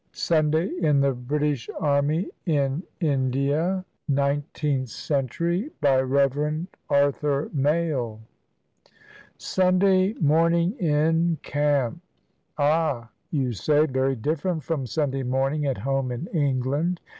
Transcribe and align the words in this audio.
SUNDAY 0.13 0.71
IN 0.81 0.99
THE 1.01 1.11
BRITISH 1.13 1.69
ARMY 1.79 2.31
IN 2.47 2.81
INDIA 3.01 3.85
[Nineteenth 4.09 4.89
century] 4.89 5.69
BY 5.79 5.99
REV. 6.01 6.65
ARTHUR 6.89 7.51
MALE 7.53 8.19
Sunday 9.37 10.13
morning 10.15 10.75
in 10.79 11.37
camp! 11.43 12.01
Ah, 12.57 13.11
you 13.29 13.51
say, 13.53 13.85
very 13.85 14.15
different 14.15 14.63
from 14.63 14.87
Sunday 14.87 15.21
morning 15.21 15.67
at 15.67 15.77
home 15.77 16.11
in 16.11 16.25
England. 16.33 16.99